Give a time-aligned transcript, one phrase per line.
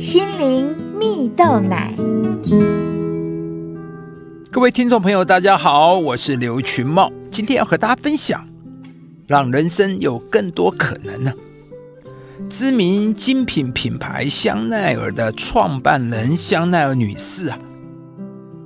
[0.00, 1.94] 心灵蜜豆奶。
[4.50, 8.48] 各位听众朋友，大家好，我是刘群茂，今天要和大家分享，
[9.26, 11.30] 让人生有更多可能呢。
[12.48, 17.58] 知名精品品牌香奈儿的创办人香奈儿女士啊，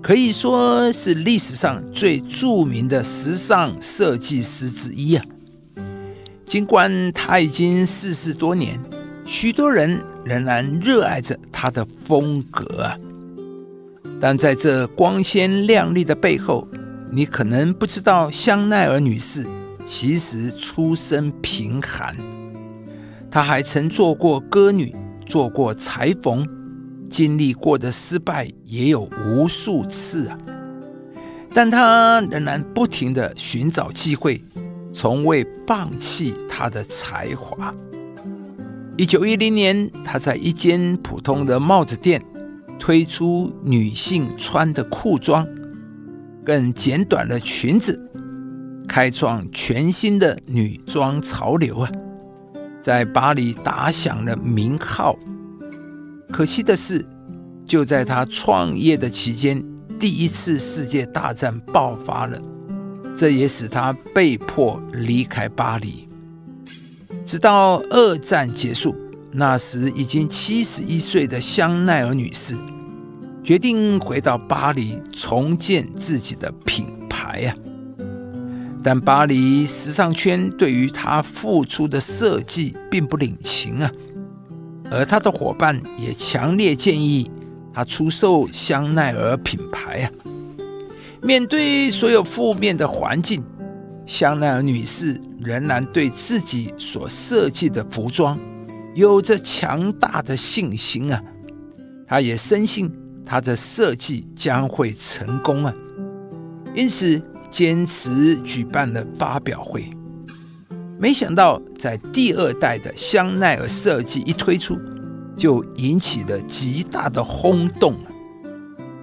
[0.00, 5.24] 可以说是历史上最著名的时尚设计师之一啊。
[6.46, 8.78] 尽管她已经逝世多年，
[9.24, 12.90] 许多人仍然热爱着她的风格。
[14.20, 16.66] 但在这光鲜亮丽的背后，
[17.10, 19.46] 你可能不知道，香奈儿女士
[19.84, 22.16] 其实出身贫寒。
[23.30, 24.94] 她还曾做过歌女，
[25.26, 26.46] 做过裁缝，
[27.10, 30.38] 经历过的失败也有无数次啊。
[31.52, 34.42] 但她仍然不停地寻找机会。
[34.96, 37.74] 从未放弃他的才华。
[38.96, 42.24] 一九一零年，他在一间普通的帽子店
[42.78, 45.44] 推出女性穿的裤装，
[46.44, 48.00] 更剪短了裙子，
[48.86, 51.90] 开创全新的女装潮流啊！
[52.80, 55.18] 在巴黎打响了名号。
[56.30, 57.04] 可惜的是，
[57.66, 59.60] 就在他创业的期间，
[59.98, 62.40] 第一次世界大战爆发了。
[63.16, 66.08] 这也使他被迫离开巴黎，
[67.24, 68.94] 直到二战结束。
[69.36, 72.54] 那时已经七十一岁的香奈儿女士
[73.42, 77.56] 决定回到巴黎重建自己的品牌呀。
[78.84, 83.90] 但巴黎时尚圈对于她付出的设计并不领情啊，
[84.88, 87.28] 而她的伙伴也强烈建议
[87.72, 90.10] 她出售香奈儿品牌啊。
[91.22, 93.42] 面对所有负面的环境，
[94.06, 98.38] 香奈儿女士仍然对自己所设计的服装
[98.94, 101.22] 有着强大的信心啊！
[102.06, 102.90] 她也深信
[103.24, 105.74] 她的设计将会成功啊，
[106.74, 109.88] 因此坚持举办了发表会。
[110.98, 114.78] 没想到，在第二代的香奈儿设计一推出，
[115.36, 117.96] 就引起了极大的轰动。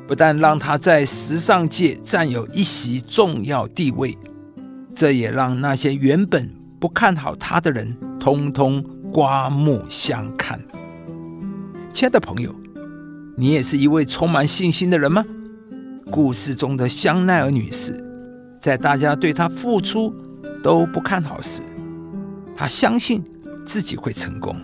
[0.08, 4.18] 不但让他在时尚界占有一席重要地位，
[4.94, 10.60] 这也让那些原本不看好他的人，通通刮目相看。
[11.94, 12.54] 亲爱的朋友，
[13.38, 15.26] 你也是一位充满信心的人吗？
[16.10, 18.04] 故事中的香奈儿女士，
[18.60, 20.14] 在大家对她付出
[20.62, 21.62] 都不看好时，
[22.56, 23.24] 她相信
[23.66, 24.56] 自己会成功。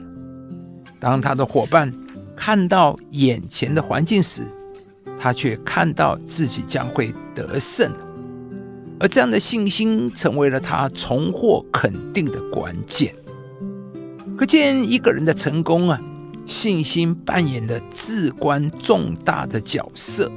[0.99, 1.91] 当她的伙伴
[2.35, 4.41] 看到眼前的环境时，
[5.17, 7.91] 她却看到自己将会得胜，
[8.99, 13.13] 而这样的信心成为了他重获肯定的关键。
[14.37, 16.01] 可见一个人的成功啊，
[16.45, 20.31] 信心扮演了至关重大的角色。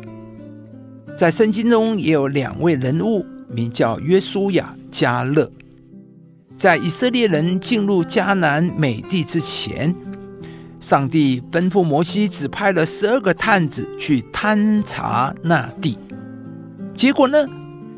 [1.16, 5.50] 在圣经中也有两位人物，名叫约书亚、加勒。
[6.54, 9.94] 在以色列人进入迦南美地之前。
[10.78, 15.98] 上帝吩咐摩西，只派了十二个探子去探查那地。
[16.96, 17.46] 结果呢，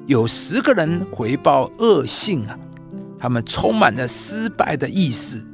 [0.06, 2.58] 有十个人回报恶信啊，
[3.18, 5.46] 他们充满了失败的意思，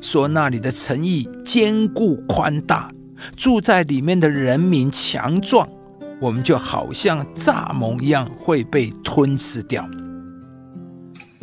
[0.00, 2.90] 说那里的诚意坚固宽大，
[3.36, 5.68] 住在里面的人民强壮，
[6.20, 9.88] 我们就好像蚱蜢一样会被吞噬掉。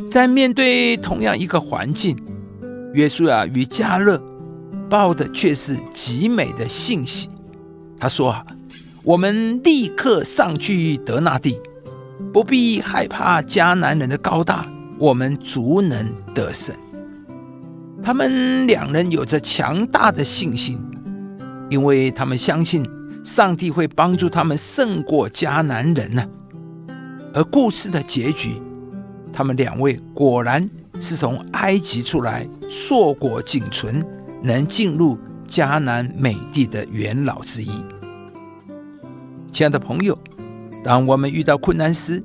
[0.09, 2.17] 在面对同样一个环境，
[2.93, 4.21] 约书亚与加勒。
[4.89, 7.29] 报的却是极美的信息。
[7.97, 8.35] 他说
[9.05, 11.57] ：“我们立刻上去得那地，
[12.33, 14.65] 不必害怕迦南人的高大，
[14.97, 16.75] 我们足能得胜。”
[18.03, 20.79] 他们两人有着强大的信心，
[21.69, 22.87] 因为他们相信
[23.23, 26.25] 上帝会帮助他们胜过迦南人呢。
[27.33, 28.61] 而故事的结局，
[29.31, 34.05] 他们两位果然是从埃及出来，硕果仅存。
[34.43, 35.15] 能进入
[35.47, 37.69] 迦南美地的元老之一。
[39.51, 40.17] 亲爱的朋友，
[40.83, 42.23] 当我们遇到困难时，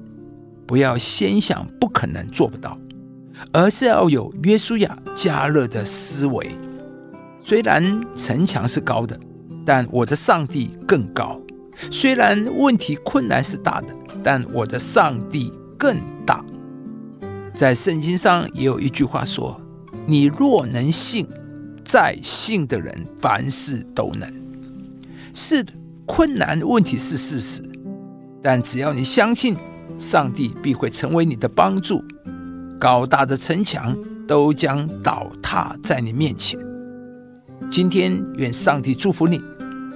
[0.67, 2.79] 不要先想不可能做不到，
[3.53, 6.51] 而是要有约书亚加勒的思维。
[7.43, 9.19] 虽然城墙是高的，
[9.65, 11.41] 但我的上帝更高；
[11.91, 13.89] 虽然问题困难是大的，
[14.25, 16.45] 但我的上帝更大。
[17.55, 19.61] 在圣经上也有一句话说
[20.07, 21.27] ：“你若能信。”
[21.87, 24.29] 在信的人，凡事都能。
[25.33, 25.73] 是的，
[26.05, 27.63] 困难问题是事实，
[28.49, 29.57] 但只要你相信，
[29.99, 32.05] 上帝必会成为你的帮助，
[32.79, 33.93] 高大的城墙
[34.25, 36.57] 都将倒塌在你面前。
[37.73, 39.43] 今天愿上帝祝福你，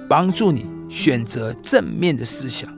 [0.09, 2.69] 帮助你选择正面的思想，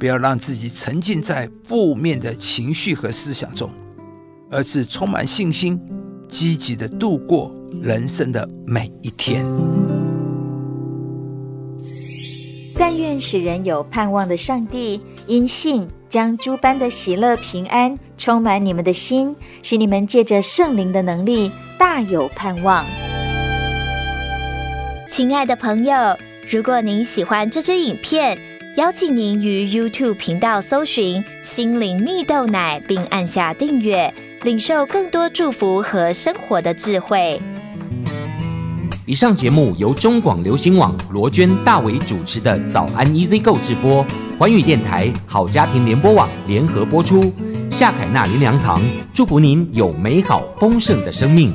[0.00, 3.70] 不要让自己沉浸在负面的情绪和思想中，
[4.50, 5.80] 而是充满信心，
[6.28, 9.46] 积极的度过人生的每一天。
[12.78, 19.34] 但愿使人有盼望的上帝，因信将诸般的喜乐平安充满你们的心，
[19.64, 22.84] 使你们借着圣灵的能力大有盼望。
[25.08, 26.16] 亲爱的朋友，
[26.48, 28.38] 如果您喜欢这支影片，
[28.76, 37.40] 邀请您于 YouTube 频道搜寻“心灵蜜豆奶”，并按下订阅，领受更多祝福和生活的智慧。
[39.08, 44.04] 以上节目由中广流行网罗娟、大伟主持的《早安 Easy Go》直播，
[44.38, 47.32] 环宇电台好家庭联播网联合播出。
[47.70, 48.82] 夏凯纳林良堂
[49.14, 51.50] 祝福您有美好丰盛的生命。